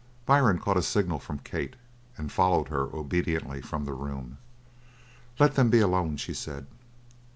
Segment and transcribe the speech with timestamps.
[0.25, 1.75] Byrne caught a signal from Kate
[2.17, 4.39] and followed her obediently from the room.
[5.37, 6.65] "Let them be alone," she said.